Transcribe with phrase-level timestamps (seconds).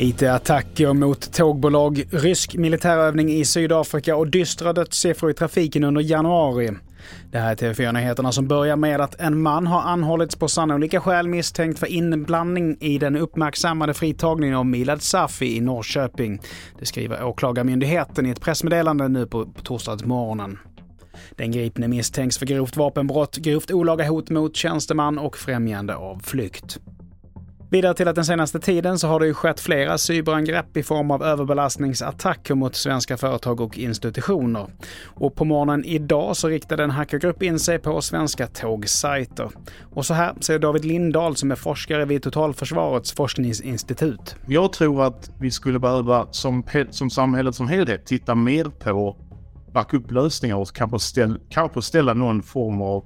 [0.00, 6.70] IT-attacker mot tågbolag, rysk militärövning i Sydafrika och dystra dödssiffror i trafiken under januari.
[7.30, 11.28] Det här är TV4-nyheterna som börjar med att en man har anhållits på sannolika skäl
[11.28, 16.40] misstänkt för inblandning i den uppmärksammade fritagningen av Milad Safi i Norrköping.
[16.78, 20.58] Det skriver Åklagarmyndigheten i ett pressmeddelande nu på, torsdagsmorgonen.
[21.30, 26.78] Den gripne misstänks för grovt vapenbrott, grovt olaga hot mot tjänsteman och främjande av flykt.
[27.70, 31.10] Vidare till att den senaste tiden så har det ju skett flera cyberangrepp i form
[31.10, 34.66] av överbelastningsattacker mot svenska företag och institutioner.
[35.06, 39.50] Och på morgonen idag så riktade en hackergrupp in sig på svenska tågsajter.
[39.94, 44.36] Och så här säger David Lindahl som är forskare vid Totalförsvarets forskningsinstitut.
[44.46, 49.16] Jag tror att vi skulle behöva som, som samhället som helhet titta mer på
[49.72, 53.04] backup-lösningar och kanske, ställa, kanske ställa någon form av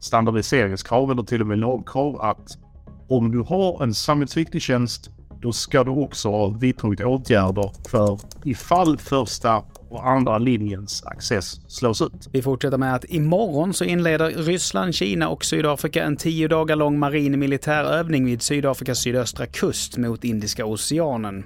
[0.00, 2.63] standardiseringskrav eller till och med lagkrav att
[3.08, 5.10] om du har en samhällsviktig tjänst,
[5.44, 12.02] då ska du också ha vidtagit åtgärder för ifall första och andra linjens access slås
[12.02, 12.28] ut.
[12.32, 16.98] Vi fortsätter med att imorgon så inleder Ryssland, Kina och Sydafrika en tio dagar lång
[16.98, 21.44] marin militärövning vid Sydafrikas sydöstra kust mot Indiska oceanen.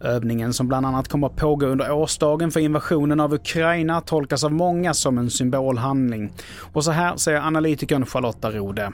[0.00, 4.52] Övningen som bland annat kommer att pågå under årsdagen för invasionen av Ukraina tolkas av
[4.52, 6.32] många som en symbolhandling.
[6.72, 8.92] Och så här säger analytikern Charlotta Rode.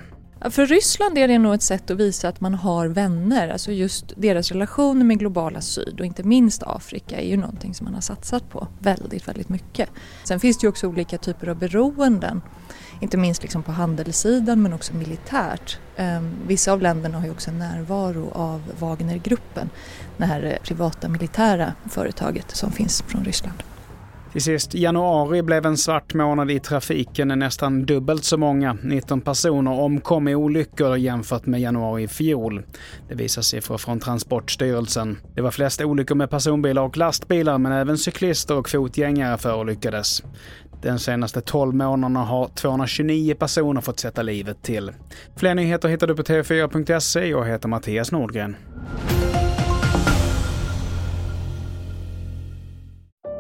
[0.51, 4.13] För Ryssland är det nog ett sätt att visa att man har vänner, alltså just
[4.17, 8.01] deras relation med globala syd och inte minst Afrika är ju någonting som man har
[8.01, 9.91] satsat på väldigt, väldigt mycket.
[10.25, 12.43] Sen finns det ju också olika typer av beroenden,
[13.01, 15.79] inte minst liksom på handelssidan men också militärt.
[15.97, 19.71] Ehm, vissa av länderna har ju också en närvaro av Wagnergruppen,
[20.17, 23.63] det här privata militära företaget som finns från Ryssland.
[24.33, 27.29] Till sist, januari blev en svart månad i trafiken.
[27.29, 32.63] Nästan dubbelt så många, 19 personer, omkom i olyckor jämfört med januari i fjol.
[33.09, 35.19] Det visar siffror från Transportstyrelsen.
[35.35, 40.23] Det var flest olyckor med personbilar och lastbilar, men även cyklister och fotgängare förolyckades.
[40.83, 44.93] Den senaste 12 månaderna har 229 personer fått sätta livet till.
[45.37, 47.27] Fler nyheter hittar du på tv4.se.
[47.27, 48.57] Jag heter Mattias Nordgren.